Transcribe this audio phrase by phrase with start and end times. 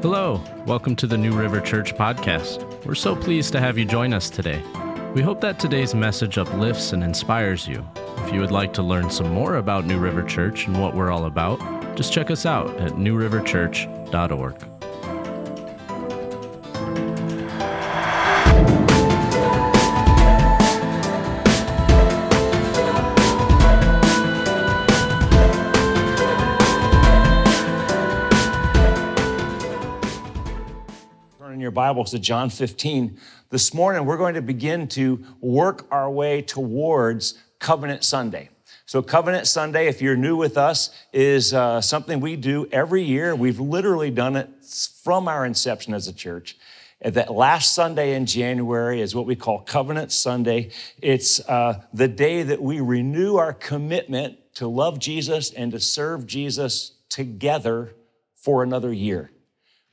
[0.00, 2.86] Hello, welcome to the New River Church podcast.
[2.86, 4.62] We're so pleased to have you join us today.
[5.12, 7.84] We hope that today's message uplifts and inspires you.
[8.18, 11.10] If you would like to learn some more about New River Church and what we're
[11.10, 11.58] all about,
[11.96, 14.77] just check us out at newriverchurch.org.
[31.78, 33.20] Bibles to John 15.
[33.50, 38.48] This morning, we're going to begin to work our way towards Covenant Sunday.
[38.84, 43.32] So, Covenant Sunday, if you're new with us, is uh, something we do every year.
[43.36, 44.48] We've literally done it
[45.04, 46.56] from our inception as a church.
[47.00, 50.72] And that last Sunday in January is what we call Covenant Sunday.
[51.00, 56.26] It's uh, the day that we renew our commitment to love Jesus and to serve
[56.26, 57.94] Jesus together
[58.34, 59.30] for another year.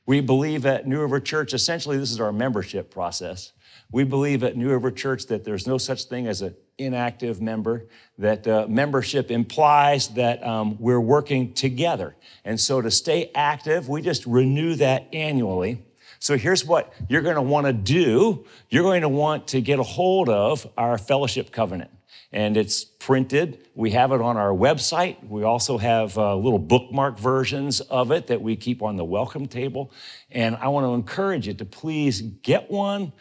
[0.06, 3.52] We believe at New River Church, essentially, this is our membership process.
[3.90, 7.86] We believe at New River Church that there's no such thing as an inactive member,
[8.18, 12.14] that uh, membership implies that um, we're working together.
[12.44, 15.84] And so to stay active, we just renew that annually.
[16.20, 19.78] So here's what you're going to want to do you're going to want to get
[19.78, 21.90] a hold of our fellowship covenant
[22.32, 23.68] and it's printed.
[23.74, 25.26] We have it on our website.
[25.28, 29.46] We also have uh, little bookmark versions of it that we keep on the welcome
[29.46, 29.92] table.
[30.30, 33.12] And I want to encourage you to please get one,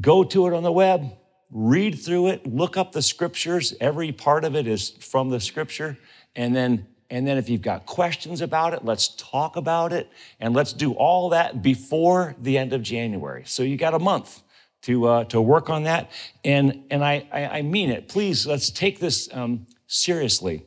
[0.00, 1.16] go to it on the web,
[1.50, 3.74] read through it, look up the scriptures.
[3.80, 5.98] Every part of it is from the scripture.
[6.34, 10.10] And then and then if you've got questions about it, let's talk about it.
[10.40, 13.42] And let's do all that before the end of January.
[13.44, 14.42] So you got a month
[14.82, 16.10] to, uh, to work on that.
[16.44, 18.08] And, and I, I, mean it.
[18.08, 20.66] Please, let's take this um, seriously.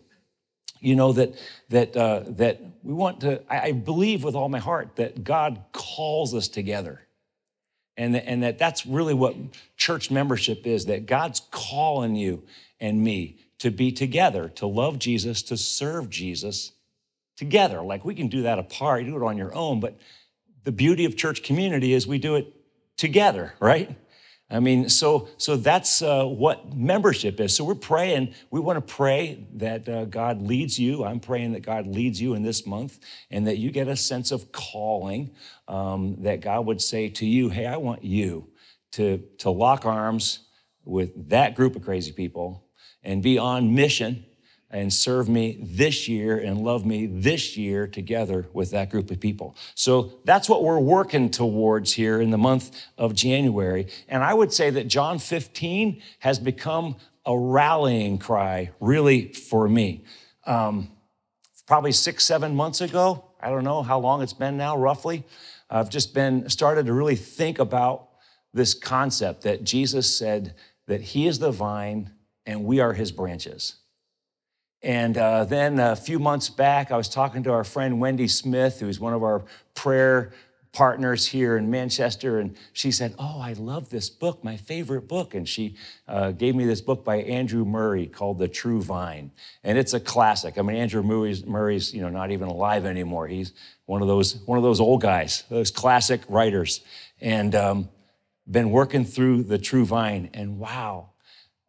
[0.79, 1.35] You know, that,
[1.69, 5.63] that, uh, that we want to, I, I believe with all my heart that God
[5.71, 7.01] calls us together.
[7.97, 9.35] And, and that that's really what
[9.77, 12.43] church membership is, that God's calling you
[12.79, 16.73] and me to be together, to love Jesus, to serve Jesus
[17.37, 17.81] together.
[17.81, 19.97] Like we can do that apart, you do it on your own, but
[20.63, 22.53] the beauty of church community is we do it
[22.97, 23.95] together, right?
[24.49, 27.55] I mean, so so that's uh, what membership is.
[27.55, 28.35] So we're praying.
[28.51, 31.03] We want to pray that uh, God leads you.
[31.03, 32.99] I'm praying that God leads you in this month,
[33.31, 35.31] and that you get a sense of calling.
[35.67, 38.47] Um, that God would say to you, "Hey, I want you
[38.91, 40.39] to to lock arms
[40.83, 42.65] with that group of crazy people
[43.03, 44.25] and be on mission."
[44.75, 49.21] And serve me this year and love me this year together with that group of
[49.21, 49.55] people.
[49.73, 53.87] So that's what we're working towards here in the month of January.
[54.09, 60.03] And I would say that John 15 has become a rallying cry, really, for me.
[60.45, 60.91] Um,
[61.65, 65.23] probably six, seven months ago, I don't know how long it's been now, roughly.
[65.69, 68.09] I've just been started to really think about
[68.53, 70.53] this concept that Jesus said
[70.87, 72.11] that He is the vine
[72.45, 73.77] and we are His branches.
[74.85, 78.81] And uh, then a few months back, I was talking to our friend Wendy Smith,
[78.81, 80.31] who's one of our prayer
[80.73, 85.33] partners here in Manchester, and she said, Oh, I love this book, my favorite book.
[85.33, 85.75] And she
[86.07, 89.31] uh, gave me this book by Andrew Murray called The True Vine.
[89.63, 90.59] And it's a classic.
[90.59, 93.27] I mean, Andrew Murray's, Murray's you know, not even alive anymore.
[93.27, 93.53] He's
[93.87, 96.81] one of those, one of those old guys, those classic writers.
[97.19, 97.89] And um,
[98.47, 101.09] been working through The True Vine, and wow.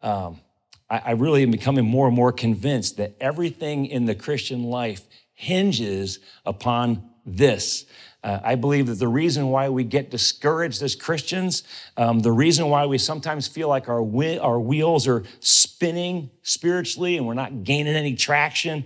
[0.02, 0.40] Um,
[0.88, 5.04] I really am becoming more and more convinced that everything in the Christian life
[5.34, 7.86] hinges upon this.
[8.22, 11.64] Uh, I believe that the reason why we get discouraged as Christians,
[11.96, 14.00] um, the reason why we sometimes feel like our,
[14.40, 18.84] our wheels are spinning spiritually and we're not gaining any traction,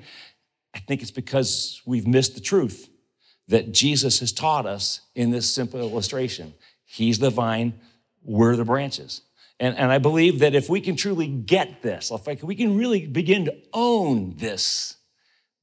[0.74, 2.88] I think it's because we've missed the truth
[3.48, 6.54] that Jesus has taught us in this simple illustration.
[6.84, 7.80] He's the vine,
[8.22, 9.22] we're the branches.
[9.60, 13.06] And, and I believe that if we can truly get this, if we can really
[13.06, 14.96] begin to own this,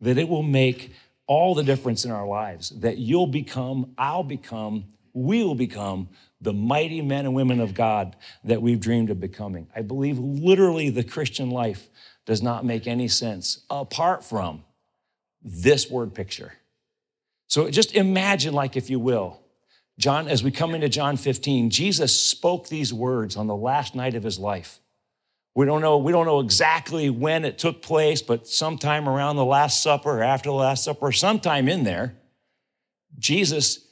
[0.02, 0.94] that it will make
[1.26, 2.70] all the difference in our lives.
[2.70, 6.10] That you'll become, I'll become, we'll become
[6.40, 9.68] the mighty men and women of God that we've dreamed of becoming.
[9.76, 11.90] I believe literally the Christian life
[12.28, 14.64] does not make any sense apart from
[15.42, 16.54] this word picture.
[17.48, 19.42] So just imagine, like, if you will,
[20.00, 24.16] John, as we come into John 15, Jesus spoke these words on the last night
[24.16, 24.80] of his life.
[25.56, 29.46] We don't know, we don't know exactly when it took place, but sometime around the
[29.46, 32.16] Last Supper or after the Last Supper, sometime in there,
[33.18, 33.88] Jesus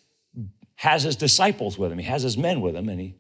[0.75, 1.98] has his disciples with him.
[1.98, 3.16] He has his men with him, and he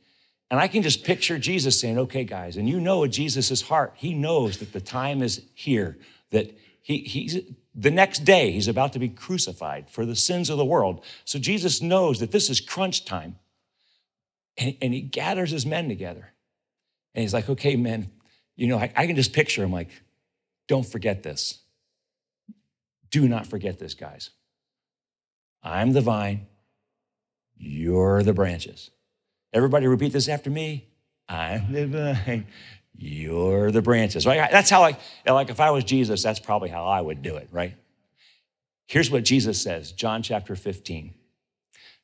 [0.51, 3.93] and I can just picture Jesus saying, okay, guys, and you know Jesus' heart.
[3.95, 5.97] He knows that the time is here,
[6.31, 6.55] that
[6.85, 7.39] he, he's
[7.73, 11.03] the next day he's about to be crucified for the sins of the world.
[11.23, 13.37] So Jesus knows that this is crunch time.
[14.55, 16.31] And, and he gathers his men together.
[17.15, 18.11] And he's like, okay, men,
[18.55, 19.89] you know, I, I can just picture him like,
[20.67, 21.57] don't forget this.
[23.09, 24.29] Do not forget this, guys.
[25.63, 26.45] I'm the vine,
[27.57, 28.91] you're the branches.
[29.53, 30.89] Everybody repeat this after me.
[31.27, 32.45] I'm the vine,
[32.97, 34.25] you're the branches.
[34.25, 34.49] Right?
[34.51, 34.97] That's how I
[35.27, 37.75] like if I was Jesus, that's probably how I would do it, right?
[38.87, 41.13] Here's what Jesus says, John chapter 15.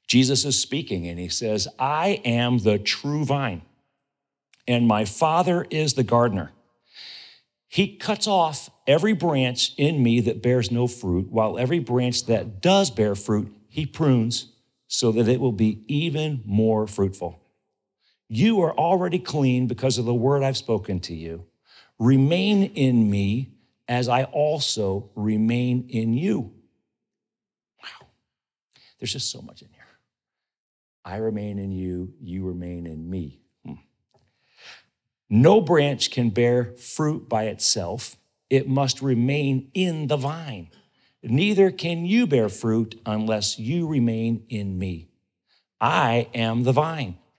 [0.08, 3.62] Jesus is speaking and he says, I am the true vine,
[4.68, 6.52] and my Father is the gardener.
[7.68, 12.62] He cuts off every branch in me that bears no fruit, while every branch that
[12.62, 14.48] does bear fruit, he prunes
[14.88, 17.41] so that it will be even more fruitful.
[18.34, 21.48] You are already clean because of the word I've spoken to you.
[22.00, 23.50] Remain in me
[23.90, 26.54] as I also remain in you.
[27.84, 28.08] Wow.
[28.98, 29.84] There's just so much in here.
[31.04, 33.42] I remain in you, you remain in me.
[33.66, 33.74] Hmm.
[35.30, 38.16] No branch can bear fruit by itself,
[38.50, 40.70] it must remain in the vine.
[41.22, 45.10] Neither can you bear fruit unless you remain in me.
[45.82, 47.18] I am the vine,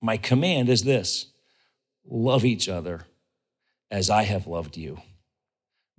[0.00, 1.26] My command is this
[2.04, 3.02] love each other
[3.90, 5.00] as I have loved you.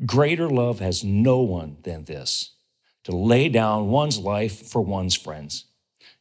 [0.06, 2.52] Greater love has no one than this
[3.04, 5.66] to lay down one's life for one's friends.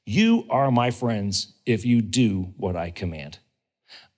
[0.04, 3.38] You are my friends if you do what I command.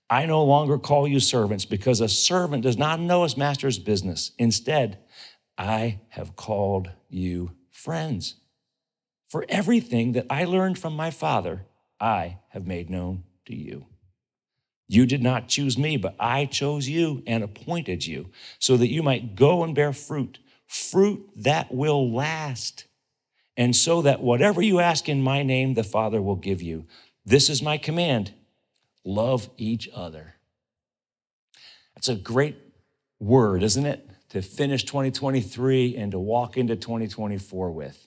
[0.09, 4.33] I no longer call you servants because a servant does not know his master's business.
[4.39, 4.99] Instead,
[5.59, 8.37] I have called you friends.
[9.29, 11.67] For everything that I learned from my Father,
[12.01, 13.87] I have made known to you.
[14.89, 19.03] You did not choose me, but I chose you and appointed you so that you
[19.03, 20.39] might go and bear fruit
[20.71, 22.85] fruit that will last.
[23.57, 26.87] And so that whatever you ask in my name, the Father will give you.
[27.27, 28.33] This is my command
[29.05, 30.35] love each other.
[31.95, 32.57] That's a great
[33.19, 34.09] word, isn't it?
[34.29, 38.07] To finish 2023 and to walk into 2024 with.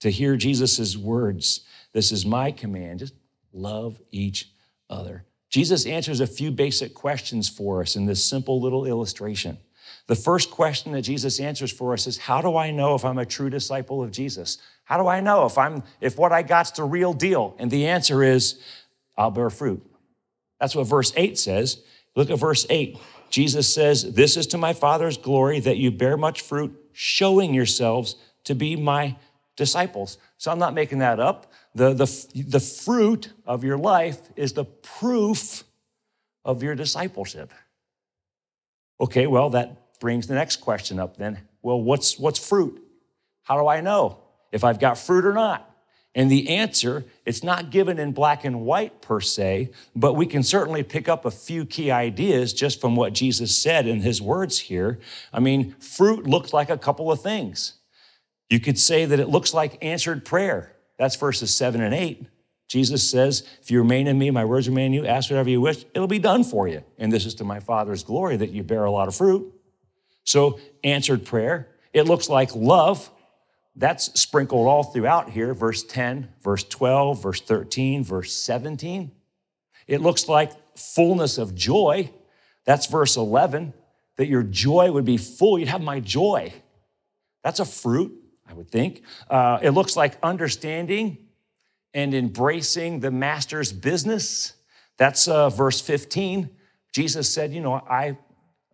[0.00, 1.60] To hear Jesus' words,
[1.92, 3.14] this is my command, just
[3.54, 4.50] love each
[4.90, 5.24] other.
[5.50, 9.56] Jesus answers a few basic questions for us in this simple little illustration.
[10.06, 13.18] The first question that Jesus answers for us is how do I know if I'm
[13.18, 14.58] a true disciple of Jesus?
[14.84, 17.54] How do I know if I'm if what I got's the real deal?
[17.58, 18.60] And the answer is
[19.16, 19.82] I'll bear fruit.
[20.60, 21.82] That's what verse 8 says.
[22.16, 22.98] Look at verse 8.
[23.30, 28.16] Jesus says, This is to my Father's glory that you bear much fruit, showing yourselves
[28.44, 29.16] to be my
[29.56, 30.18] disciples.
[30.36, 31.52] So I'm not making that up.
[31.74, 35.64] The, the, the fruit of your life is the proof
[36.44, 37.52] of your discipleship.
[39.00, 41.40] Okay, well, that brings the next question up then.
[41.62, 42.80] Well, what's, what's fruit?
[43.42, 44.18] How do I know
[44.52, 45.70] if I've got fruit or not?
[46.14, 50.44] And the answer, it's not given in black and white per se, but we can
[50.44, 54.60] certainly pick up a few key ideas just from what Jesus said in his words
[54.60, 55.00] here.
[55.32, 57.74] I mean, fruit looks like a couple of things.
[58.48, 60.73] You could say that it looks like answered prayer.
[60.98, 62.26] That's verses seven and eight.
[62.68, 65.60] Jesus says, If you remain in me, my words remain in you, ask whatever you
[65.60, 66.82] wish, it'll be done for you.
[66.98, 69.52] And this is to my Father's glory that you bear a lot of fruit.
[70.24, 71.68] So, answered prayer.
[71.92, 73.10] It looks like love.
[73.76, 79.10] That's sprinkled all throughout here verse 10, verse 12, verse 13, verse 17.
[79.86, 82.10] It looks like fullness of joy.
[82.64, 83.74] That's verse 11,
[84.16, 85.58] that your joy would be full.
[85.58, 86.52] You'd have my joy.
[87.42, 88.12] That's a fruit,
[88.48, 89.02] I would think.
[89.28, 91.18] Uh, it looks like understanding
[91.92, 94.54] and embracing the master's business.
[94.96, 96.50] That's uh, verse 15.
[96.92, 98.16] Jesus said, You know, I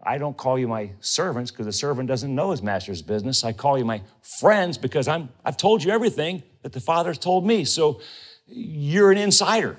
[0.03, 3.45] I don't call you my servants because the servant doesn't know his master's business.
[3.45, 4.03] I call you my
[4.41, 7.65] friends because I'm, I've told you everything that the Father's told me.
[7.65, 8.01] So
[8.47, 9.79] you're an insider.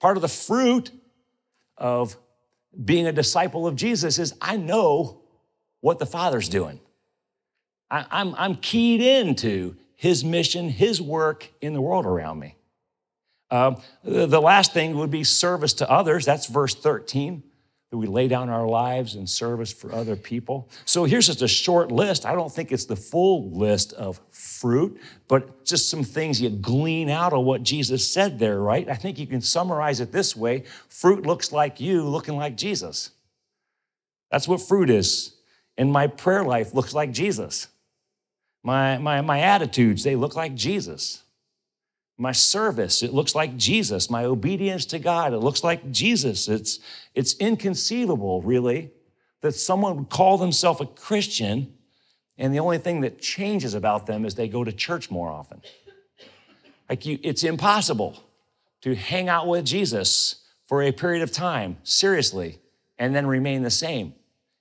[0.00, 0.92] Part of the fruit
[1.76, 2.16] of
[2.84, 5.22] being a disciple of Jesus is I know
[5.80, 6.80] what the Father's doing.
[7.90, 12.56] I, I'm, I'm keyed into his mission, his work in the world around me.
[13.50, 16.24] Um, the last thing would be service to others.
[16.24, 17.42] That's verse 13
[17.90, 20.68] that we lay down our lives in service for other people.
[20.84, 22.26] So here's just a short list.
[22.26, 27.08] I don't think it's the full list of fruit, but just some things you glean
[27.08, 28.86] out of what Jesus said there, right?
[28.90, 33.10] I think you can summarize it this way fruit looks like you looking like Jesus.
[34.30, 35.34] That's what fruit is.
[35.78, 37.68] And my prayer life looks like Jesus.
[38.62, 41.22] My, my, my attitudes, they look like Jesus.
[42.16, 44.10] My service, it looks like Jesus.
[44.10, 46.48] My obedience to God, it looks like Jesus.
[46.48, 46.80] It's,
[47.14, 48.90] it's inconceivable, really,
[49.40, 51.72] that someone would call themselves a Christian
[52.38, 55.60] and the only thing that changes about them is they go to church more often.
[56.88, 58.22] Like you, it's impossible
[58.82, 62.60] to hang out with Jesus for a period of time, seriously,
[62.96, 64.14] and then remain the same.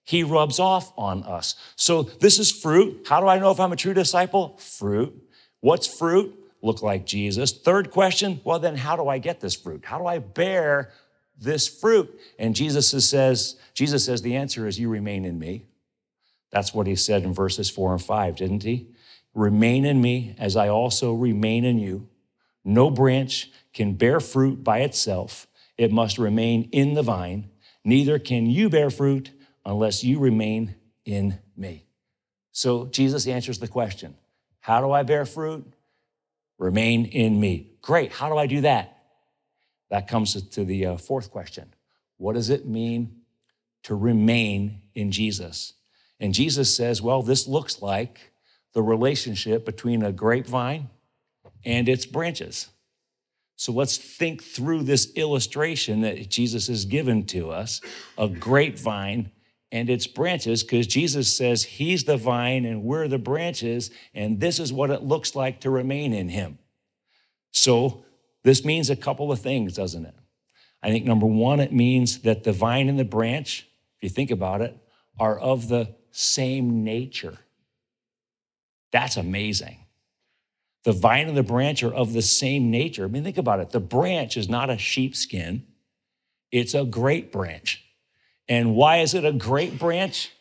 [0.07, 1.55] He rubs off on us.
[1.75, 3.05] So this is fruit.
[3.07, 4.57] How do I know if I'm a true disciple?
[4.57, 5.13] Fruit.
[5.59, 6.33] What's fruit?
[6.61, 7.51] look like Jesus?
[7.51, 9.85] Third question, well, then how do I get this fruit?
[9.85, 10.91] How do I bear
[11.39, 12.19] this fruit?
[12.39, 15.65] And Jesus says, Jesus says the answer is you remain in me.
[16.51, 18.87] That's what he said in verses four and five, didn't he?
[19.33, 22.07] Remain in me as I also remain in you.
[22.63, 25.47] No branch can bear fruit by itself.
[25.77, 27.49] It must remain in the vine.
[27.83, 29.31] Neither can you bear fruit
[29.67, 30.73] unless you remain
[31.05, 31.83] in me.
[32.51, 34.15] So Jesus answers the question
[34.61, 35.71] How do I bear fruit?
[36.57, 37.73] Remain in me.
[37.83, 38.11] Great.
[38.11, 38.97] How do I do that?
[39.91, 41.71] That comes to the uh, fourth question
[42.17, 43.21] What does it mean
[43.83, 45.73] to remain in Jesus?
[46.19, 48.31] And Jesus says, well, this looks like
[48.73, 50.89] the relationship between a grapevine
[51.63, 52.69] and its branches.
[53.55, 57.81] So let's think through this illustration that Jesus has given to us
[58.17, 59.31] a grapevine
[59.71, 64.59] and its branches, because Jesus says he's the vine and we're the branches, and this
[64.59, 66.57] is what it looks like to remain in him.
[67.51, 68.05] So
[68.43, 70.15] this means a couple of things, doesn't it?
[70.81, 74.31] I think number one, it means that the vine and the branch, if you think
[74.31, 74.77] about it,
[75.19, 77.37] are of the same nature.
[78.91, 79.79] That's amazing.
[80.83, 83.03] The vine and the branch are of the same nature.
[83.03, 83.71] I mean, think about it.
[83.71, 85.65] The branch is not a sheepskin,
[86.51, 87.83] it's a great branch.
[88.49, 90.31] And why is it a great branch?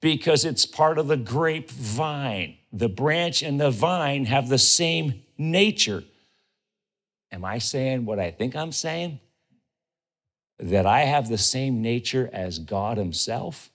[0.00, 2.56] Because it's part of the grapevine.
[2.72, 6.04] The branch and the vine have the same nature.
[7.32, 9.20] Am I saying what I think I'm saying?
[10.58, 13.70] That I have the same nature as God Himself?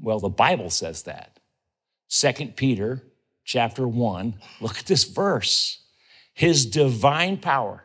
[0.00, 1.38] Well, the Bible says that.
[2.08, 3.02] Second Peter
[3.44, 5.82] chapter 1, look at this verse.
[6.32, 7.84] His divine power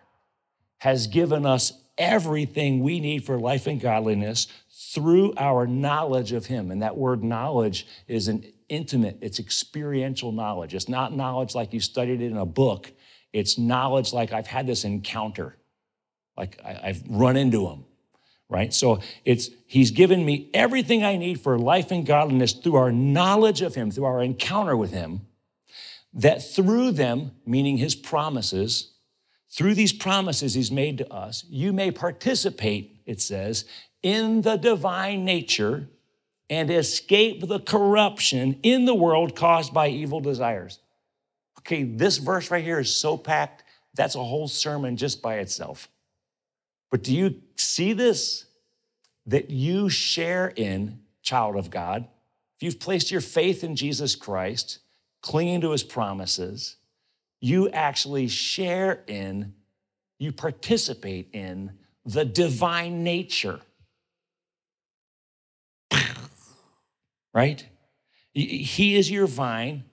[0.80, 4.48] has given us everything we need for life and godliness
[4.92, 6.72] through our knowledge of Him.
[6.72, 10.74] And that word knowledge is an intimate, it's experiential knowledge.
[10.74, 12.92] It's not knowledge like you studied it in a book,
[13.32, 15.56] it's knowledge like I've had this encounter,
[16.36, 17.86] like I've run into Him.
[18.50, 18.74] Right?
[18.74, 23.62] So it's he's given me everything I need for life and godliness through our knowledge
[23.62, 25.22] of him, through our encounter with him,
[26.14, 28.91] that through them, meaning his promises,
[29.52, 33.66] through these promises he's made to us, you may participate, it says,
[34.02, 35.90] in the divine nature
[36.50, 40.80] and escape the corruption in the world caused by evil desires.
[41.60, 45.90] Okay, this verse right here is so packed, that's a whole sermon just by itself.
[46.90, 48.46] But do you see this?
[49.28, 52.08] That you share in, child of God,
[52.58, 54.80] if you've placed your faith in Jesus Christ,
[55.22, 56.78] clinging to his promises,
[57.42, 59.56] you actually share in,
[60.20, 61.72] you participate in
[62.06, 63.60] the divine nature.
[67.34, 67.66] Right?
[68.34, 69.86] He is your vine,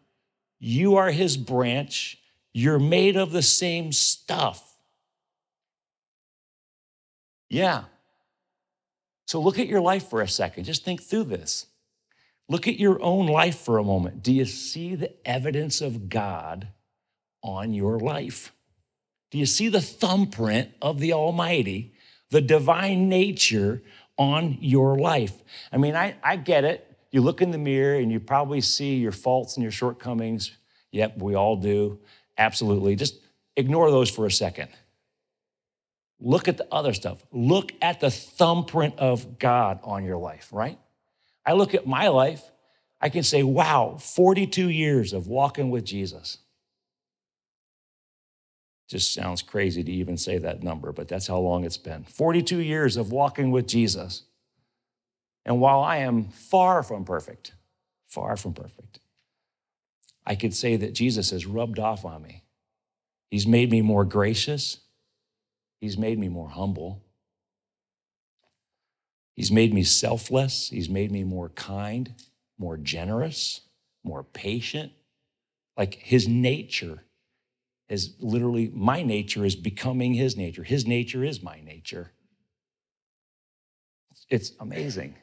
[0.59, 2.19] you are his branch,
[2.53, 4.77] you're made of the same stuff.
[7.49, 7.85] Yeah.
[9.27, 10.65] So look at your life for a second.
[10.65, 11.67] Just think through this.
[12.49, 14.23] Look at your own life for a moment.
[14.23, 16.69] Do you see the evidence of God
[17.43, 18.53] on your life?
[19.31, 21.93] Do you see the thumbprint of the Almighty,
[22.31, 23.83] the divine nature
[24.17, 25.35] on your life?
[25.73, 26.85] I mean, I, I get it.
[27.11, 30.53] You look in the mirror and you probably see your faults and your shortcomings.
[30.93, 31.99] Yep, we all do.
[32.37, 32.97] Absolutely.
[32.97, 33.19] Just
[33.57, 34.69] ignore those for a second.
[36.21, 37.25] Look at the other stuff.
[37.33, 40.79] Look at the thumbprint of God on your life, right?
[41.47, 42.43] I look at my life,
[43.01, 46.39] I can say, wow, 42 years of walking with Jesus.
[48.89, 52.05] Just sounds crazy to even say that number, but that's how long it's been.
[52.05, 54.23] 42 years of walking with Jesus.
[55.45, 57.53] And while I am far from perfect,
[58.07, 59.01] far from perfect,
[60.27, 62.45] I could say that Jesus has rubbed off on me.
[63.31, 64.79] He's made me more gracious.
[65.81, 67.03] He's made me more humble.
[69.35, 70.71] He's made me selfless.
[70.71, 72.15] He's made me more kind,
[72.59, 73.61] more generous,
[74.03, 74.93] more patient.
[75.77, 77.05] Like his nature
[77.89, 80.63] is literally, my nature is becoming his nature.
[80.63, 82.13] His nature is my nature.
[84.29, 85.15] It's amazing.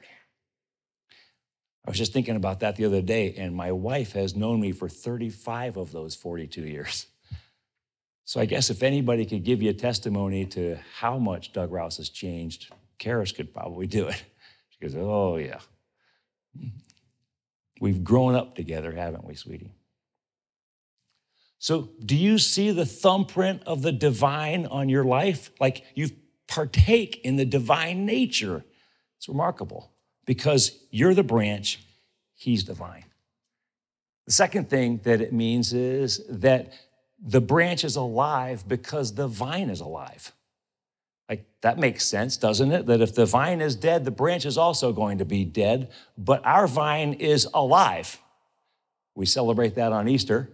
[1.85, 4.71] I was just thinking about that the other day, and my wife has known me
[4.71, 7.07] for 35 of those 42 years.
[8.23, 11.97] So I guess if anybody could give you a testimony to how much Doug Rouse
[11.97, 14.23] has changed, Karis could probably do it.
[14.69, 15.59] She goes, Oh, yeah.
[17.79, 19.74] We've grown up together, haven't we, sweetie?
[21.57, 25.51] So, do you see the thumbprint of the divine on your life?
[25.59, 26.09] Like you
[26.47, 28.63] partake in the divine nature.
[29.17, 29.91] It's remarkable
[30.25, 31.79] because you're the branch,
[32.35, 33.05] he's the vine.
[34.25, 36.73] The second thing that it means is that
[37.19, 40.31] the branch is alive because the vine is alive.
[41.29, 42.85] Like that makes sense, doesn't it?
[42.85, 46.45] That if the vine is dead, the branch is also going to be dead, but
[46.45, 48.19] our vine is alive.
[49.15, 50.49] We celebrate that on Easter.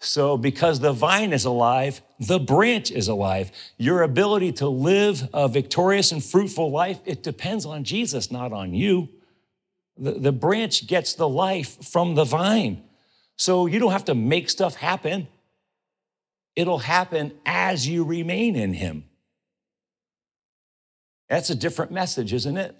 [0.00, 3.50] So, because the vine is alive, the branch is alive.
[3.78, 8.74] Your ability to live a victorious and fruitful life, it depends on Jesus, not on
[8.74, 9.08] you.
[9.96, 12.82] The, the branch gets the life from the vine.
[13.36, 15.28] So, you don't have to make stuff happen,
[16.54, 19.04] it'll happen as you remain in Him.
[21.28, 22.76] That's a different message, isn't it?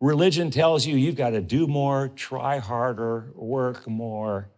[0.00, 4.50] Religion tells you you've got to do more, try harder, work more.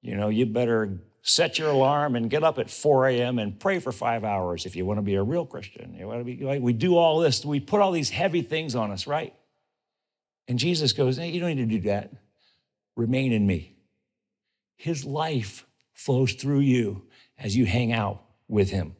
[0.00, 3.38] You know, you better set your alarm and get up at 4 a.m.
[3.38, 5.94] and pray for five hours if you want to be a real Christian.
[5.94, 7.44] You want to be like we do all this.
[7.44, 9.34] We put all these heavy things on us, right?
[10.48, 12.12] And Jesus goes, hey, you don't need to do that.
[12.96, 13.76] Remain in me.
[14.76, 17.04] His life flows through you
[17.38, 18.96] as you hang out with him.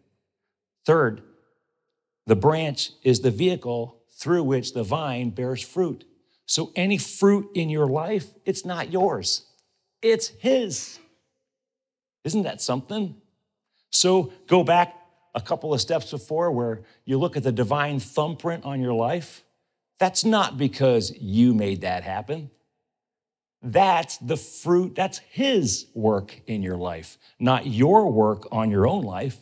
[0.85, 1.23] Third,
[2.27, 6.05] the branch is the vehicle through which the vine bears fruit.
[6.47, 9.47] So any fruit in your life, it's not yours.
[10.03, 10.99] It's his.
[12.25, 13.17] Isn't that something?
[13.91, 14.97] So go back
[15.35, 19.45] a couple of steps before where you look at the divine thumbprint on your life.
[19.99, 22.51] That's not because you made that happen.
[23.63, 29.03] That's the fruit, that's His work in your life, not your work on your own
[29.03, 29.37] life.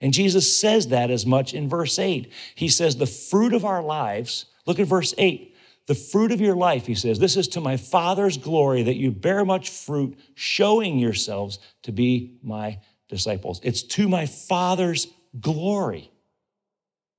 [0.00, 2.30] And Jesus says that as much in verse 8.
[2.54, 5.53] He says, The fruit of our lives, look at verse 8.
[5.86, 9.10] The fruit of your life, he says, this is to my Father's glory that you
[9.10, 13.60] bear much fruit, showing yourselves to be my disciples.
[13.62, 16.10] It's to my Father's glory.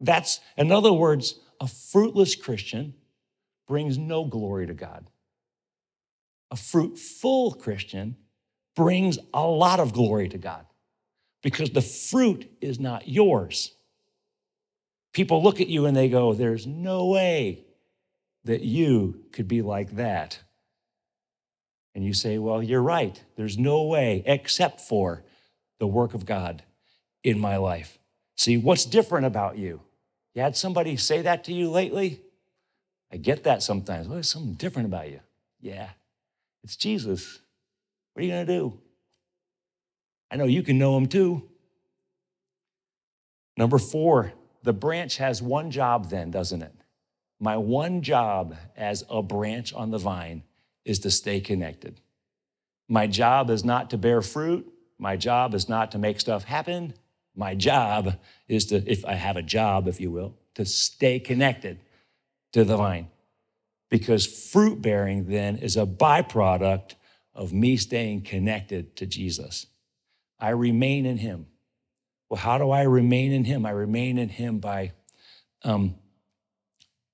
[0.02, 2.96] That's, in other words, a fruitless Christian
[3.68, 5.10] brings no glory to God.
[6.52, 8.16] A fruitful Christian
[8.76, 10.66] brings a lot of glory to God
[11.44, 13.76] because the fruit is not yours.
[15.14, 17.65] People look at you and they go, There's no way
[18.46, 20.40] that you could be like that.
[21.94, 23.22] And you say, Well, you're right.
[23.36, 25.24] There's no way except for
[25.80, 26.64] the work of God
[27.24, 28.00] in my life.
[28.38, 29.82] See, what's different about you?
[30.34, 32.22] You had somebody say that to you lately?
[33.12, 34.08] I get that sometimes.
[34.08, 35.22] Well, there's something different about you.
[35.62, 35.90] Yeah,
[36.64, 37.40] it's Jesus.
[38.14, 38.80] What are you going to do?
[40.30, 41.44] I know you can know him too.
[43.58, 46.75] Number four, the branch has one job then, doesn't it?
[47.40, 50.44] My one job as a branch on the vine
[50.86, 52.00] is to stay connected.
[52.88, 54.72] My job is not to bear fruit.
[54.98, 56.94] My job is not to make stuff happen.
[57.36, 58.18] My job
[58.48, 61.80] is to, if I have a job, if you will, to stay connected
[62.54, 63.10] to the vine.
[63.90, 66.96] Because fruit bearing then is a byproduct
[67.34, 69.68] of me staying connected to Jesus.
[70.40, 71.48] I remain in Him.
[72.30, 73.66] Well, how do I remain in Him?
[73.66, 74.94] I remain in Him by
[75.64, 75.96] um,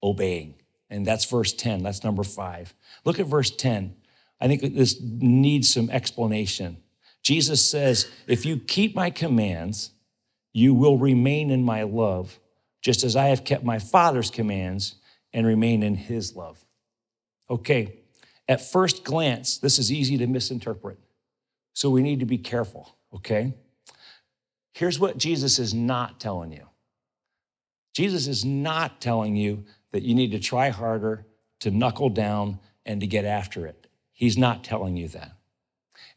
[0.03, 0.55] obeying.
[0.89, 1.83] And that's verse 10.
[1.83, 2.73] That's number five.
[3.05, 3.95] Look at verse 10.
[4.39, 6.77] I think this needs some explanation.
[7.21, 9.91] Jesus says, If you keep my commands,
[10.53, 12.39] you will remain in my love,
[12.81, 14.95] just as I have kept my Father's commands
[15.33, 16.65] and remain in his love.
[17.49, 17.99] Okay,
[18.47, 20.99] at first glance, this is easy to misinterpret.
[21.73, 23.53] So we need to be careful, okay?
[24.73, 26.65] Here's what Jesus is not telling you
[27.93, 31.25] Jesus is not telling you that you need to try harder,
[31.59, 33.87] to knuckle down, and to get after it.
[34.11, 35.31] He's not telling you that.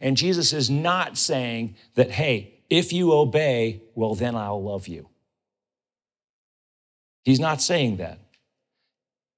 [0.00, 5.08] And Jesus is not saying that, hey, if you obey, well, then I'll love you.
[7.22, 8.18] He's not saying that.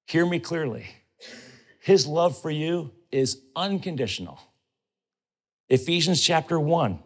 [0.05, 0.87] Hear me clearly.
[1.81, 4.39] His love for you is unconditional.
[5.69, 6.99] Ephesians chapter 1,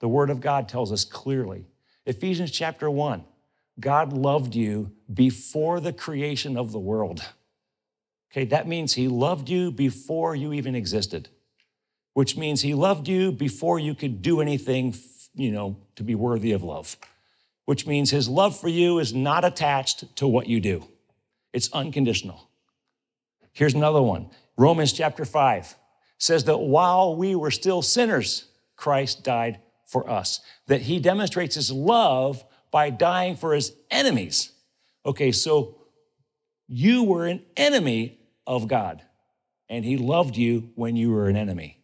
[0.00, 1.66] the Word of God tells us clearly.
[2.06, 3.24] Ephesians chapter 1,
[3.80, 7.22] God loved you before the creation of the world.
[8.30, 11.28] Okay, that means He loved you before you even existed,
[12.14, 14.94] which means He loved you before you could do anything,
[15.34, 16.96] you know, to be worthy of love,
[17.64, 20.84] which means His love for you is not attached to what you do,
[21.52, 22.48] it's unconditional.
[23.52, 25.74] Here's another one Romans chapter 5
[26.18, 31.72] says that while we were still sinners, Christ died for us, that He demonstrates His
[31.72, 34.52] love by dying for His enemies.
[35.06, 35.76] Okay, so
[36.66, 39.02] you were an enemy of God,
[39.68, 41.80] and He loved you when you were an enemy.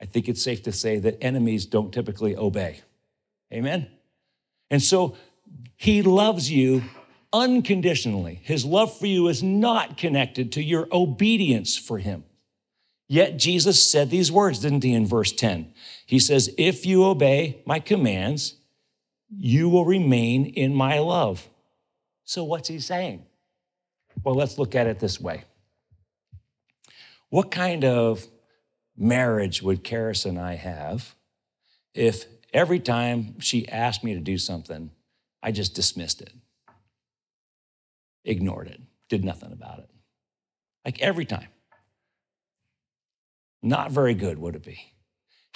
[0.00, 2.80] I think it's safe to say that enemies don't typically obey.
[3.52, 3.88] Amen?
[4.70, 5.16] And so
[5.76, 6.82] He loves you
[7.32, 8.40] unconditionally.
[8.42, 12.24] His love for you is not connected to your obedience for Him.
[13.08, 15.72] Yet Jesus said these words, didn't he, in verse 10?
[16.06, 18.56] He says, If you obey my commands,
[19.28, 21.48] you will remain in my love.
[22.24, 23.24] So, what's he saying?
[24.24, 25.44] Well, let's look at it this way.
[27.28, 28.26] What kind of
[28.96, 31.14] marriage would Karis and I have
[31.94, 34.90] if every time she asked me to do something,
[35.42, 36.32] I just dismissed it,
[38.24, 39.90] ignored it, did nothing about it?
[40.84, 41.48] Like every time.
[43.62, 44.92] Not very good, would it be?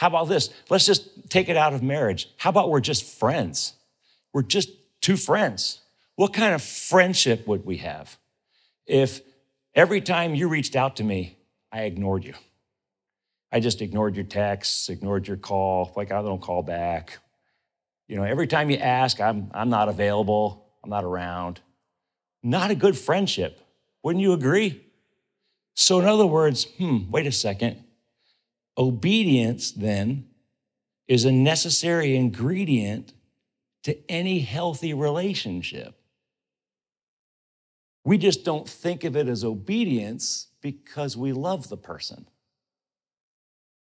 [0.01, 0.49] How about this?
[0.71, 2.31] Let's just take it out of marriage.
[2.39, 3.75] How about we're just friends?
[4.33, 4.71] We're just
[5.03, 5.81] two friends.
[6.17, 8.17] What kind of friendship would we have
[8.87, 9.21] if
[9.75, 11.37] every time you reached out to me,
[11.71, 12.33] I ignored you?
[13.53, 17.19] I just ignored your texts, ignored your call, like I don't call back.
[18.09, 21.61] You know, every time you ask, I'm, I'm not available, I'm not around.
[22.43, 23.61] Not a good friendship.
[24.03, 24.83] Wouldn't you agree?
[25.75, 27.85] So, in other words, hmm, wait a second.
[28.81, 30.25] Obedience, then,
[31.07, 33.13] is a necessary ingredient
[33.83, 35.95] to any healthy relationship.
[38.07, 42.27] We just don't think of it as obedience because we love the person.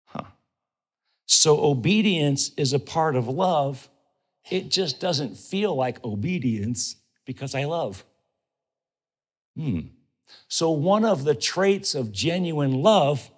[0.05, 0.25] Huh.
[1.25, 3.89] So, obedience is a part of love.
[4.51, 8.05] It just doesn't feel like obedience because I love.
[9.57, 9.79] Hmm.
[10.47, 13.31] So, one of the traits of genuine love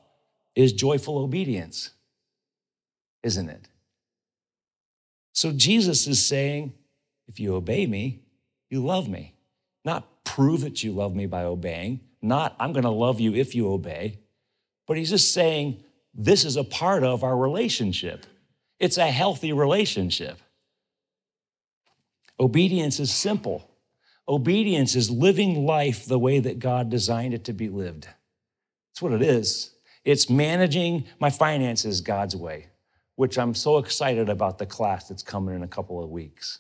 [0.58, 1.92] is joyful obedience,
[3.22, 3.70] isn't it?
[5.32, 6.74] So Jesus is saying,
[7.28, 8.24] if you obey me,
[8.68, 9.36] you love me.
[9.86, 13.54] Not prove that you love me by obeying, not I'm going to love you if
[13.54, 14.18] you obey,
[14.88, 15.84] but he's just saying,
[16.16, 18.26] this is a part of our relationship.
[18.80, 20.40] It's a healthy relationship.
[22.40, 23.70] Obedience is simple.
[24.28, 28.08] Obedience is living life the way that God designed it to be lived.
[28.90, 29.72] That's what it is.
[30.08, 32.68] It's managing my finances God's way,
[33.18, 36.60] which I'm so excited about the class that's coming in a couple of weeks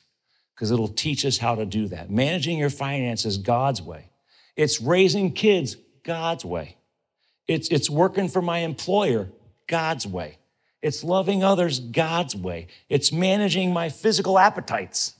[0.53, 2.11] because it'll teach us how to do that.
[2.11, 4.11] Managing your finances God's way.
[4.57, 6.75] It's raising kids God's way.
[7.47, 9.29] It's, it's working for my employer
[9.67, 10.39] God's way.
[10.81, 12.67] It's loving others God's way.
[12.89, 15.13] It's managing my physical appetites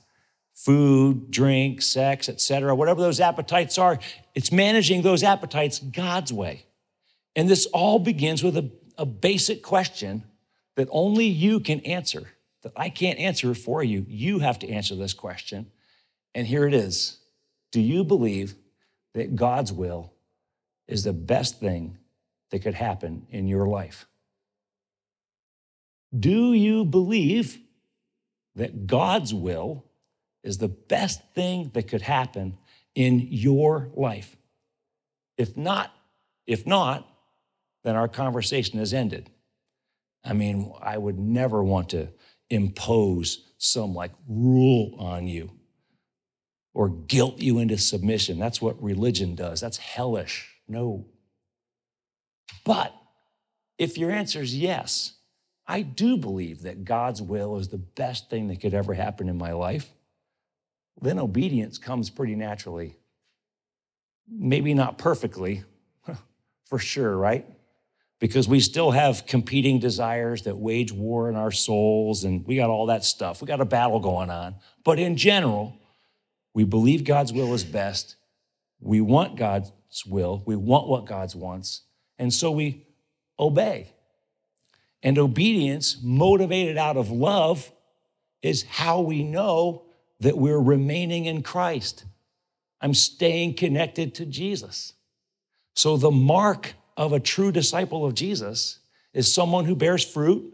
[0.52, 2.74] food, drink, sex, etc.
[2.74, 3.98] Whatever those appetites are,
[4.34, 6.66] it's managing those appetites God's way.
[7.38, 10.24] And this all begins with a, a basic question
[10.74, 12.32] that only you can answer,
[12.64, 14.04] that I can't answer for you.
[14.08, 15.70] You have to answer this question.
[16.34, 17.20] And here it is
[17.70, 18.56] Do you believe
[19.14, 20.12] that God's will
[20.88, 21.98] is the best thing
[22.50, 24.06] that could happen in your life?
[26.18, 27.60] Do you believe
[28.56, 29.84] that God's will
[30.42, 32.58] is the best thing that could happen
[32.96, 34.36] in your life?
[35.36, 35.94] If not,
[36.44, 37.08] if not,
[37.88, 39.30] then our conversation has ended.
[40.22, 42.08] I mean, I would never want to
[42.50, 45.52] impose some like rule on you
[46.74, 48.38] or guilt you into submission.
[48.38, 49.58] That's what religion does.
[49.62, 50.54] That's hellish.
[50.68, 51.06] No.
[52.62, 52.94] But
[53.78, 55.14] if your answer is yes,
[55.66, 59.38] I do believe that God's will is the best thing that could ever happen in
[59.38, 59.90] my life,
[61.00, 62.96] then obedience comes pretty naturally.
[64.30, 65.64] Maybe not perfectly,
[66.66, 67.46] for sure, right?
[68.20, 72.70] Because we still have competing desires that wage war in our souls, and we got
[72.70, 73.40] all that stuff.
[73.40, 74.56] We got a battle going on.
[74.84, 75.78] But in general,
[76.52, 78.16] we believe God's will is best.
[78.80, 79.72] We want God's
[80.06, 80.42] will.
[80.46, 81.82] We want what God wants.
[82.18, 82.86] And so we
[83.38, 83.92] obey.
[85.02, 87.70] And obedience, motivated out of love,
[88.42, 89.84] is how we know
[90.20, 92.04] that we're remaining in Christ.
[92.80, 94.94] I'm staying connected to Jesus.
[95.74, 98.80] So, the mark of a true disciple of Jesus
[99.14, 100.52] is someone who bears fruit.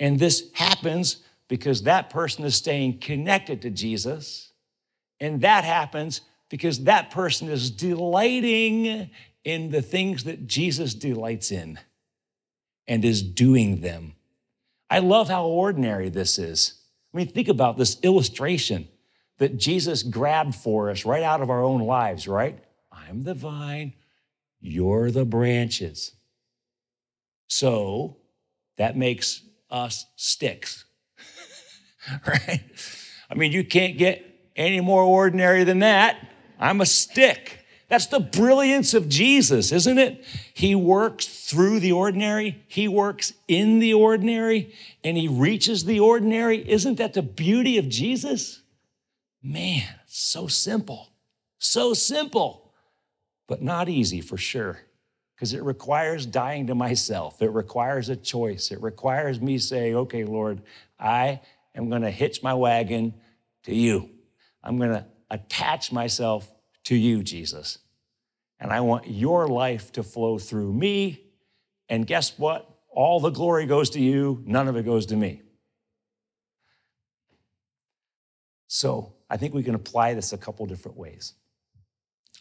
[0.00, 4.52] And this happens because that person is staying connected to Jesus.
[5.20, 9.08] And that happens because that person is delighting
[9.44, 11.78] in the things that Jesus delights in
[12.88, 14.14] and is doing them.
[14.90, 16.74] I love how ordinary this is.
[17.14, 18.88] I mean, think about this illustration
[19.38, 22.58] that Jesus grabbed for us right out of our own lives, right?
[22.90, 23.92] I'm the vine,
[24.60, 26.12] you're the branches.
[27.48, 28.18] So
[28.76, 30.84] that makes us sticks,
[32.26, 32.62] right?
[33.30, 34.24] I mean, you can't get
[34.56, 36.16] any more ordinary than that.
[36.58, 37.64] I'm a stick.
[37.88, 40.24] That's the brilliance of Jesus, isn't it?
[40.52, 46.68] He works through the ordinary, He works in the ordinary, and He reaches the ordinary.
[46.68, 48.62] Isn't that the beauty of Jesus?
[49.42, 51.12] Man, so simple,
[51.58, 52.67] so simple,
[53.48, 54.78] but not easy for sure,
[55.34, 57.42] because it requires dying to myself.
[57.42, 58.70] It requires a choice.
[58.70, 60.62] It requires me saying, okay, Lord,
[61.00, 61.40] I
[61.74, 63.14] am going to hitch my wagon
[63.64, 64.10] to you.
[64.62, 66.50] I'm going to attach myself
[66.84, 67.78] to you, Jesus.
[68.60, 71.22] And I want your life to flow through me.
[71.88, 72.68] And guess what?
[72.90, 75.42] All the glory goes to you, none of it goes to me.
[78.66, 81.34] So I think we can apply this a couple different ways.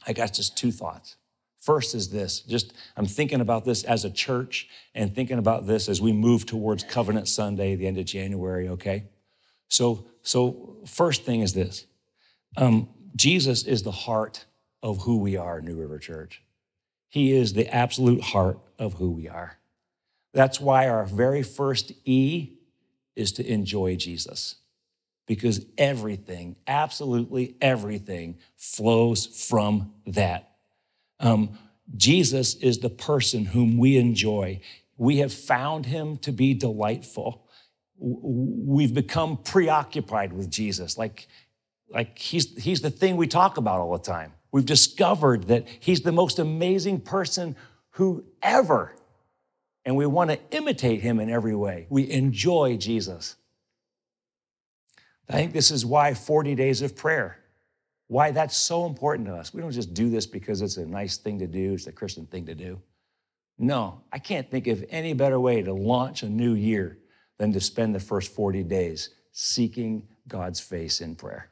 [0.08, 1.18] I got just two thoughts.
[1.60, 5.90] First is this just I'm thinking about this as a church and thinking about this
[5.90, 9.04] as we move towards Covenant Sunday, the end of January, okay?
[9.68, 11.86] So, so first thing is this
[12.56, 14.46] um, Jesus is the heart
[14.82, 16.42] of who we are, New River Church.
[17.10, 19.58] He is the absolute heart of who we are.
[20.34, 22.54] That's why our very first E
[23.16, 24.56] is to enjoy Jesus,
[25.28, 30.52] because everything, absolutely everything, flows from that.
[31.20, 31.58] Um,
[31.96, 34.62] Jesus is the person whom we enjoy.
[34.98, 37.48] We have found him to be delightful.
[38.00, 41.28] We've become preoccupied with Jesus, like
[41.90, 44.34] like he's, he's the thing we talk about all the time.
[44.52, 47.56] We've discovered that he's the most amazing person
[47.92, 48.94] who ever,
[49.86, 51.88] and we want to imitate him in every way.
[51.90, 53.36] We enjoy Jesus.
[55.30, 57.40] I think this is why 40 days of prayer,
[58.08, 59.54] why that's so important to us.
[59.54, 62.26] We don't just do this because it's a nice thing to do, it's a Christian
[62.26, 62.82] thing to do.
[63.58, 67.00] No, I can't think of any better way to launch a new year
[67.38, 71.50] than to spend the first 40 days seeking God's face in prayer.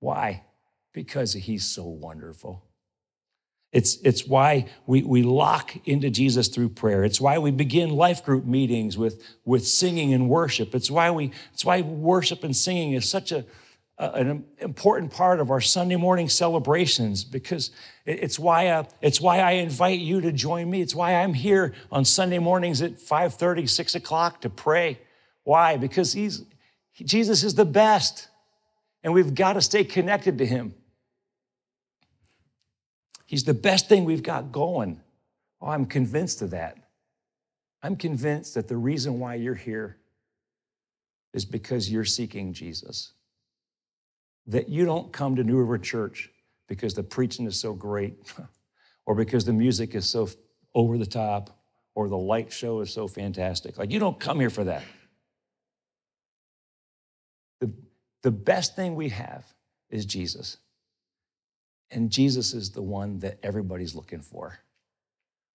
[0.00, 0.44] Why?
[0.92, 2.65] Because he's so wonderful.
[3.76, 7.04] It's, it's why we, we lock into Jesus through prayer.
[7.04, 10.74] It's why we begin life group meetings with, with singing and worship.
[10.74, 13.44] It's why, we, it's why worship and singing is such a,
[13.98, 17.70] a an important part of our Sunday morning celebrations because
[18.06, 20.80] it's why, uh, it's why I invite you to join me.
[20.80, 25.00] It's why I'm here on Sunday mornings at 5.30, 6 o'clock to pray.
[25.44, 25.76] Why?
[25.76, 26.44] Because he's,
[26.94, 28.28] Jesus is the best
[29.04, 30.74] and we've got to stay connected to Him.
[33.26, 35.00] He's the best thing we've got going.
[35.60, 36.78] Oh, I'm convinced of that.
[37.82, 39.98] I'm convinced that the reason why you're here
[41.34, 43.12] is because you're seeking Jesus.
[44.46, 46.30] That you don't come to New River Church
[46.68, 48.14] because the preaching is so great,
[49.06, 50.28] or because the music is so
[50.74, 51.58] over the top,
[51.94, 53.78] or the light show is so fantastic.
[53.78, 54.82] Like, you don't come here for that.
[57.60, 57.72] The,
[58.22, 59.44] the best thing we have
[59.88, 60.58] is Jesus.
[61.90, 64.58] And Jesus is the one that everybody's looking for.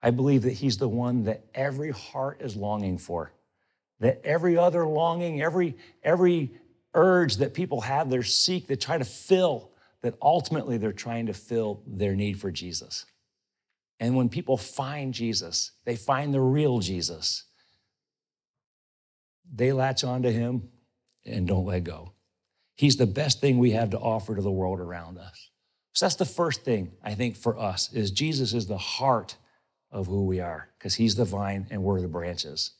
[0.02, 3.34] I believe that He's the one that every heart is longing for.
[4.00, 6.52] That every other longing, every, every
[6.94, 11.34] urge that people have, they seek, they try to fill, that ultimately they're trying to
[11.34, 13.06] fill their need for Jesus.
[14.00, 17.44] And when people find Jesus, they find the real Jesus,
[19.54, 20.70] they latch onto Him
[21.24, 22.14] and don't let go.
[22.74, 25.51] He's the best thing we have to offer to the world around us.
[25.94, 29.36] So that's the first thing I think for us is Jesus is the heart
[29.92, 32.72] of who we are because he's the vine and we're the branches.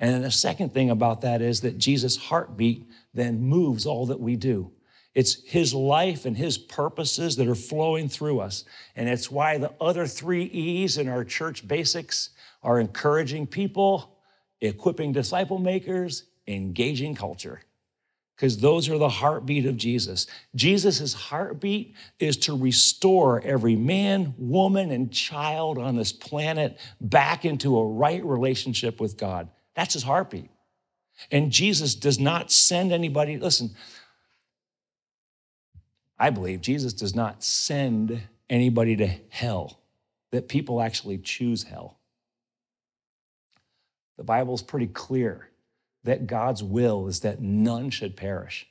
[0.00, 4.20] And then the second thing about that is that Jesus' heartbeat then moves all that
[4.20, 4.72] we do.
[5.14, 8.64] It's his life and his purposes that are flowing through us.
[8.94, 12.30] And it's why the other three E's in our church basics
[12.62, 14.18] are encouraging people,
[14.60, 17.60] equipping disciple makers, engaging culture
[18.38, 20.28] because those are the heartbeat of Jesus.
[20.54, 27.76] Jesus' heartbeat is to restore every man, woman, and child on this planet back into
[27.76, 29.48] a right relationship with God.
[29.74, 30.50] That's his heartbeat.
[31.32, 33.74] And Jesus does not send anybody, listen,
[36.16, 39.80] I believe Jesus does not send anybody to hell,
[40.30, 41.98] that people actually choose hell.
[44.16, 45.48] The Bible's pretty clear
[46.08, 48.66] that God's will is that none should perish.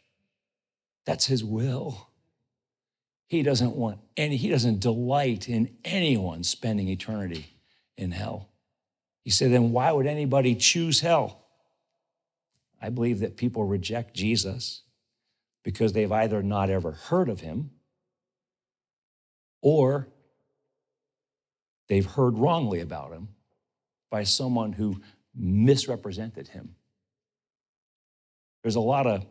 [1.06, 2.10] That's his will.
[3.28, 7.54] He doesn't want any, he doesn't delight in anyone spending eternity
[7.97, 8.50] in hell.
[9.23, 11.43] He said, then why would anybody choose hell?
[12.82, 14.82] I believe that people reject Jesus
[15.63, 17.71] because they've either not ever heard of him
[19.62, 20.08] or
[21.88, 23.28] they've heard wrongly about him
[24.10, 25.02] by someone who
[25.36, 26.76] misrepresented him.
[28.62, 29.26] There's a lot of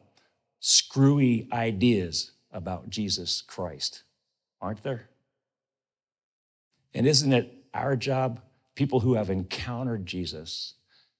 [0.60, 4.02] screwy ideas about Jesus Christ,
[4.60, 5.08] aren't there?
[6.94, 8.40] And isn't it our job,
[8.74, 10.74] people who have encountered Jesus,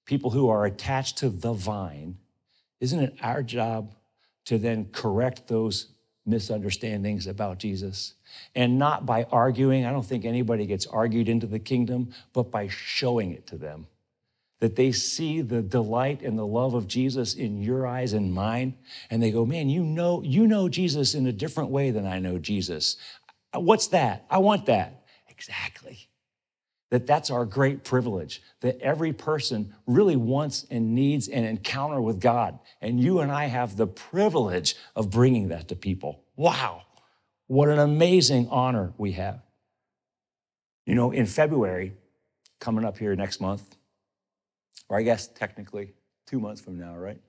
[0.07, 2.17] people who are attached to the vine,
[2.81, 3.95] isn't it our job
[4.47, 5.89] to then correct those
[6.25, 8.15] misunderstandings about Jesus?
[8.55, 12.69] And not by arguing, I don't think anybody gets argued into the kingdom, but by
[12.69, 13.87] showing it to them.
[14.61, 18.75] That they see the delight and the love of Jesus in your eyes and mine,
[19.11, 22.19] and they go, Man, you know, you know Jesus in a different way than I
[22.19, 22.97] know Jesus.
[23.55, 24.25] What's that?
[24.31, 25.05] I want that.
[25.29, 26.09] Exactly
[26.91, 32.21] that that's our great privilege, that every person really wants and needs an encounter with
[32.21, 32.59] God.
[32.81, 36.23] And you and I have the privilege of bringing that to people.
[36.37, 36.83] Wow,
[37.49, 39.43] what an amazing honor we have.
[40.85, 41.95] You know, in February,
[42.61, 43.77] coming up here next month,
[44.89, 45.95] or I guess technically
[46.27, 47.21] two months from now, right?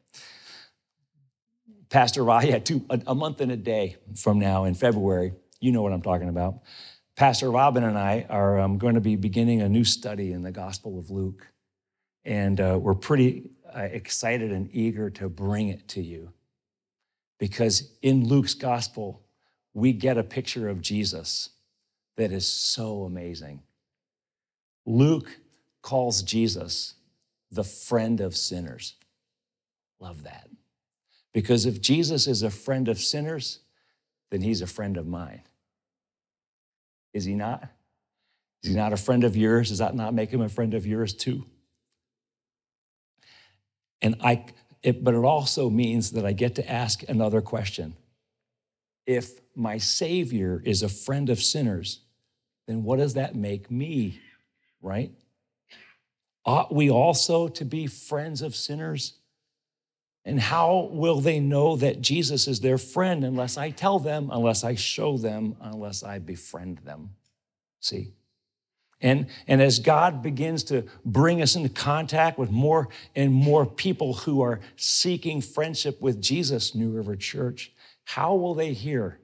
[1.89, 5.81] Pastor Raya, two, a, a month and a day from now in February, you know
[5.81, 6.59] what I'm talking about.
[7.15, 10.51] Pastor Robin and I are um, going to be beginning a new study in the
[10.51, 11.47] Gospel of Luke.
[12.23, 16.33] And uh, we're pretty uh, excited and eager to bring it to you.
[17.39, 19.23] Because in Luke's Gospel,
[19.73, 21.49] we get a picture of Jesus
[22.17, 23.61] that is so amazing.
[24.85, 25.39] Luke
[25.81, 26.95] calls Jesus
[27.51, 28.95] the friend of sinners.
[29.99, 30.49] Love that.
[31.33, 33.59] Because if Jesus is a friend of sinners,
[34.31, 35.41] then he's a friend of mine.
[37.13, 37.63] Is he not?
[38.63, 39.69] Is he not a friend of yours?
[39.69, 41.45] Does that not make him a friend of yours too?
[44.01, 44.45] And I,
[44.83, 47.95] it, but it also means that I get to ask another question.
[49.05, 52.01] If my Savior is a friend of sinners,
[52.67, 54.19] then what does that make me,
[54.81, 55.11] right?
[56.47, 59.13] Ought we also to be friends of sinners?
[60.23, 64.63] And how will they know that Jesus is their friend unless I tell them, unless
[64.63, 67.11] I show them, unless I befriend them?
[67.81, 68.13] See?
[69.01, 74.13] And, and as God begins to bring us into contact with more and more people
[74.13, 77.73] who are seeking friendship with Jesus, New River Church,
[78.05, 79.19] how will they hear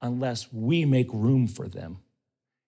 [0.00, 1.98] unless we make room for them?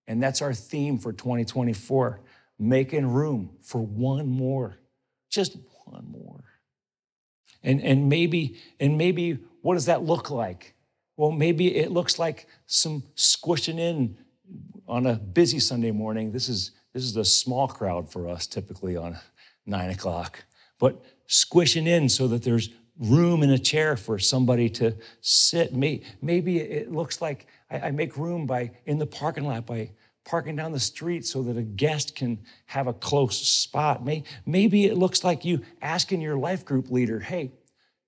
[0.06, 2.20] And that's our theme for 2024
[2.60, 4.76] making room for one more,
[5.30, 6.44] just one more.
[7.62, 10.74] And, and maybe, and maybe what does that look like?
[11.16, 14.16] Well, maybe it looks like some squishing in
[14.86, 16.32] on a busy Sunday morning.
[16.32, 19.16] This is this is a small crowd for us typically on
[19.64, 20.44] nine o'clock,
[20.78, 25.72] but squishing in so that there's room in a chair for somebody to sit.
[25.72, 29.92] Maybe it looks like I make room by in the parking lot by
[30.30, 34.00] parking down the street so that a guest can have a close spot.
[34.46, 37.50] Maybe it looks like you asking your life group leader, hey,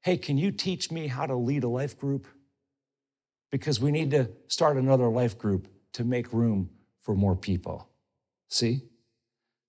[0.02, 2.28] hey, can you teach me how to lead a life group?
[3.50, 7.88] Because we need to start another life group to make room for more people.
[8.48, 8.82] See?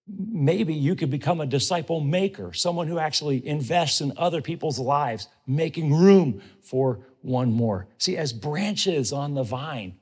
[0.07, 5.27] Maybe you could become a disciple maker, someone who actually invests in other people's lives,
[5.47, 7.87] making room for one more.
[7.97, 9.95] See, as branches on the vine,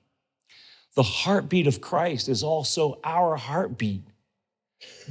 [0.96, 4.04] the heartbeat of Christ is also our heartbeat.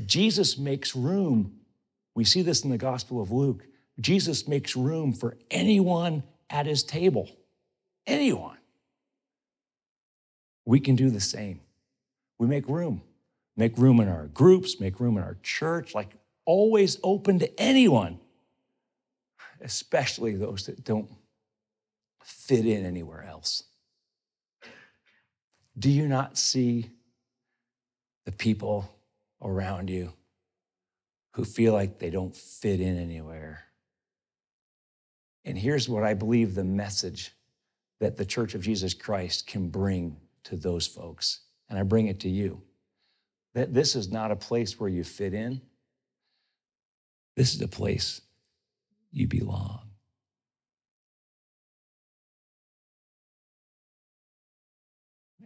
[0.05, 1.61] Jesus makes room.
[2.15, 3.65] We see this in the Gospel of Luke.
[4.01, 7.31] Jesus makes room for anyone at his table.
[8.07, 8.57] Anyone.
[10.65, 11.61] We can do the same.
[12.39, 13.03] We make room.
[13.57, 16.15] Make room in our groups, make room in our church, like
[16.47, 18.19] always open to anyone,
[19.61, 21.11] especially those that don't
[22.25, 23.65] fit in anywhere else.
[25.81, 26.91] Do you not see
[28.27, 28.95] the people
[29.41, 30.13] around you
[31.33, 33.65] who feel like they don't fit in anywhere?
[35.47, 37.33] And here's what I believe the message
[37.99, 41.41] that the Church of Jesus Christ can bring to those folks.
[41.71, 42.61] And I bring it to you
[43.55, 45.63] that this is not a place where you fit in,
[47.37, 48.21] this is a place
[49.13, 49.90] you belong.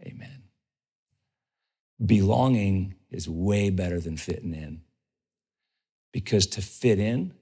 [0.05, 0.43] Amen.
[2.03, 4.81] Belonging is way better than fitting in.
[6.11, 7.33] Because to fit in,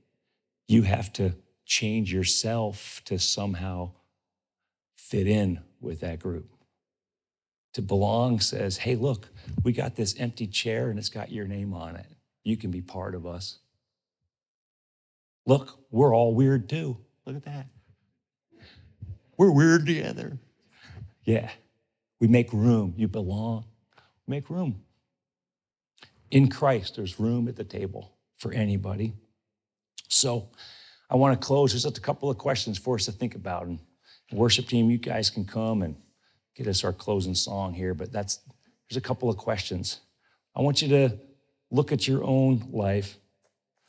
[0.68, 1.36] you have to
[1.66, 3.92] change yourself to somehow
[4.96, 6.50] fit in with that group.
[7.74, 9.30] To belong says, hey, look,
[9.64, 12.06] we got this empty chair and it's got your name on it.
[12.44, 13.60] You can be part of us.
[15.46, 16.98] Look, we're all weird too.
[17.26, 17.68] Look at that.
[19.38, 20.38] We're weird together.
[21.26, 21.50] Yeah.
[22.24, 22.94] We make room.
[22.96, 23.66] You belong.
[24.30, 24.82] Make room.
[26.32, 29.12] In Christ, there's room at the table for anybody.
[30.08, 30.48] So
[31.10, 31.74] I want to close.
[31.74, 33.66] There's just a couple of questions for us to think about.
[33.66, 33.78] And
[34.32, 35.98] worship team, you guys can come and
[36.56, 38.40] get us our closing song here, but that's
[38.90, 40.00] there's a couple of questions.
[40.56, 41.18] I want you to
[41.72, 43.18] look at your own life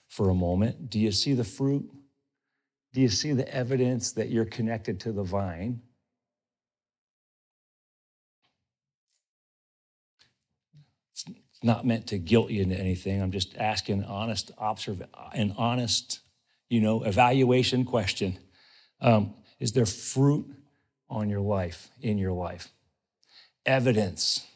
[0.09, 0.91] for a moment.
[0.91, 1.89] Do you see the fruit?
[2.95, 5.83] Do you see the evidence that you're connected to the vine?
[11.65, 13.23] Not meant to guilt you into anything.
[13.23, 15.03] I'm just asking honest observe
[15.33, 16.21] an honest,
[16.69, 18.39] you know, evaluation question.
[19.01, 20.47] Um, is there fruit
[21.09, 22.69] on your life, in your life?
[23.65, 24.47] Evidence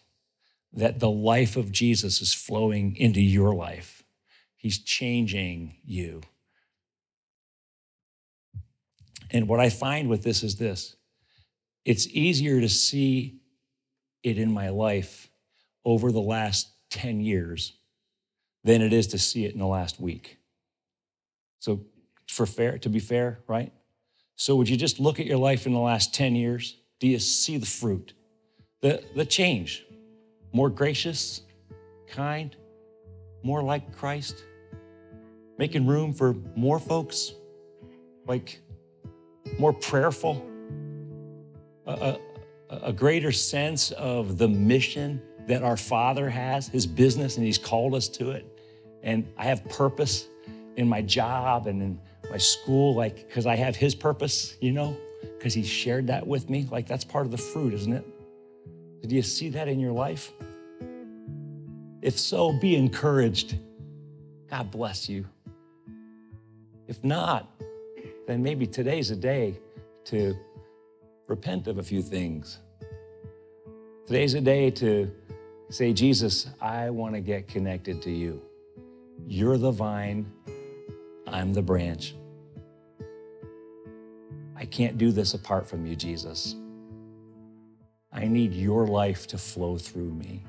[0.72, 4.04] that the life of Jesus is flowing into your life.
[4.56, 6.22] He's changing you.
[9.30, 10.96] And what I find with this is this
[11.84, 13.40] it's easier to see
[14.22, 15.30] it in my life
[15.84, 17.74] over the last 10 years
[18.64, 20.38] than it is to see it in the last week.
[21.60, 21.80] So,
[22.26, 23.72] for fair, to be fair, right?
[24.36, 26.76] So, would you just look at your life in the last 10 years?
[27.00, 28.12] Do you see the fruit,
[28.80, 29.84] the, the change?
[30.52, 31.42] More gracious,
[32.08, 32.54] kind,
[33.42, 34.44] more like Christ,
[35.58, 37.32] making room for more folks,
[38.26, 38.60] like
[39.58, 40.44] more prayerful,
[41.86, 42.18] a,
[42.70, 47.58] a, a greater sense of the mission that our Father has, His business, and He's
[47.58, 48.46] called us to it.
[49.02, 50.26] And I have purpose
[50.76, 54.96] in my job and in my school, like, because I have His purpose, you know,
[55.38, 56.68] because He shared that with me.
[56.70, 58.06] Like, that's part of the fruit, isn't it?
[59.00, 60.32] Did you see that in your life?
[62.02, 63.58] If so, be encouraged.
[64.50, 65.24] God bless you.
[66.86, 67.50] If not,
[68.26, 69.58] then maybe today's a day
[70.06, 70.36] to
[71.26, 72.58] repent of a few things.
[74.06, 75.10] Today's a day to
[75.70, 78.40] Say, Jesus, I want to get connected to you.
[79.26, 80.32] You're the vine,
[81.26, 82.14] I'm the branch.
[84.56, 86.56] I can't do this apart from you, Jesus.
[88.10, 90.44] I need your life to flow through me.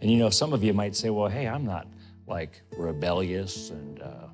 [0.00, 1.86] And you know, some of you might say, well, hey, I'm not
[2.26, 4.26] like rebellious and, uh,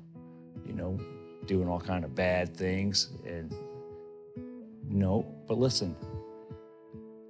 [0.65, 0.99] you know,
[1.45, 3.09] doing all kind of bad things.
[3.25, 3.53] And
[4.89, 5.95] no, but listen,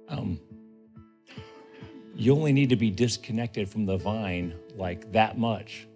[0.08, 0.40] um,
[2.22, 5.88] you only need to be disconnected from the vine like that much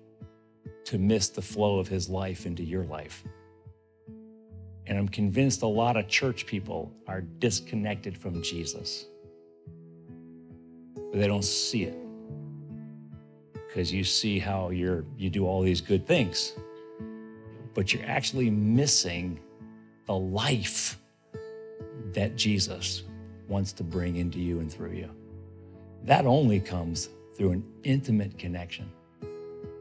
[0.84, 3.22] to miss the flow of his life into your life.
[4.88, 9.06] And I'm convinced a lot of church people are disconnected from Jesus.
[10.96, 11.96] But they don't see it.
[13.52, 16.54] Because you see how you're you do all these good things.
[17.72, 19.38] But you're actually missing
[20.06, 20.98] the life
[22.14, 23.04] that Jesus
[23.46, 25.15] wants to bring into you and through you.
[26.04, 28.90] That only comes through an intimate connection.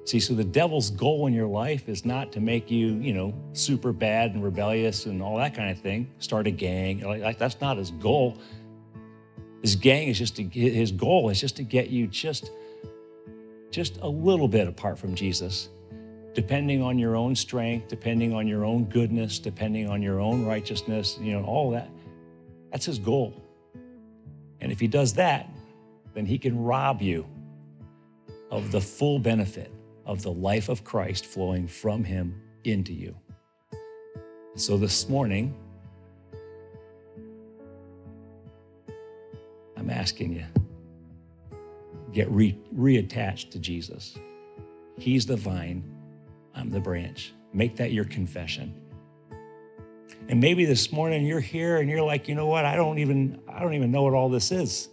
[0.05, 3.33] See, so the devil's goal in your life is not to make you, you know,
[3.53, 6.11] super bad and rebellious and all that kind of thing.
[6.19, 7.01] Start a gang.
[7.01, 8.37] Like, that's not his goal.
[9.63, 12.51] His gang is just to get, his goal is just to get you just,
[13.71, 15.69] just a little bit apart from Jesus,
[16.35, 21.17] depending on your own strength, depending on your own goodness, depending on your own righteousness,
[21.19, 21.89] you know, all that.
[22.71, 23.41] That's his goal.
[24.61, 25.49] And if he does that,
[26.15, 27.27] then he can rob you
[28.49, 29.71] of the full benefit
[30.05, 33.15] of the life of Christ flowing from him into you.
[34.55, 35.53] So this morning,
[39.75, 40.45] I'm asking you
[42.13, 44.17] get re- reattached to Jesus.
[44.97, 45.83] He's the vine,
[46.55, 47.33] I'm the branch.
[47.51, 48.73] Make that your confession.
[50.29, 52.63] And maybe this morning you're here and you're like, you know what?
[52.63, 54.89] I don't even I don't even know what all this is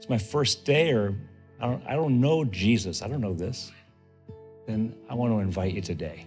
[0.00, 1.14] it's my first day or
[1.60, 3.70] I don't, I don't know Jesus, I don't know this,
[4.66, 6.26] then I want to invite you today.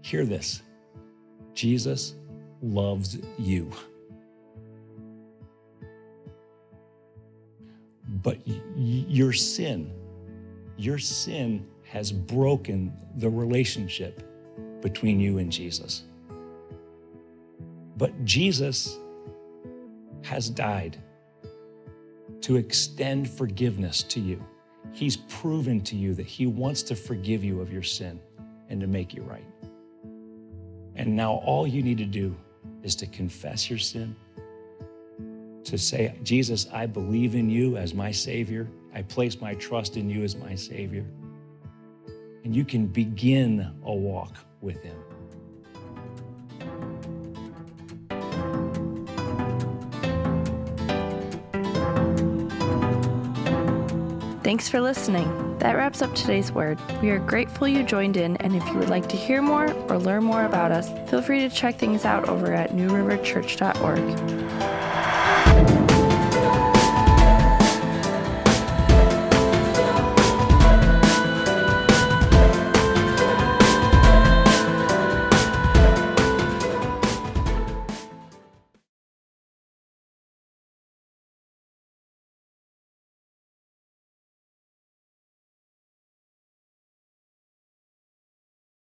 [0.00, 0.62] Hear this
[1.52, 2.14] Jesus
[2.62, 3.70] loves you.
[8.22, 9.92] But your sin,
[10.78, 14.26] your sin has broken the relationship
[14.80, 16.04] between you and Jesus.
[17.98, 18.98] But Jesus
[20.24, 20.96] has died
[22.40, 24.44] to extend forgiveness to you.
[24.92, 28.20] He's proven to you that He wants to forgive you of your sin
[28.68, 29.44] and to make you right.
[30.96, 32.34] And now all you need to do
[32.82, 34.14] is to confess your sin,
[35.64, 38.68] to say, Jesus, I believe in you as my Savior.
[38.94, 41.04] I place my trust in you as my Savior.
[42.44, 44.96] And you can begin a walk with Him.
[54.54, 55.58] Thanks for listening.
[55.58, 56.78] That wraps up today's word.
[57.02, 59.98] We are grateful you joined in, and if you would like to hear more or
[59.98, 64.43] learn more about us, feel free to check things out over at newriverchurch.org.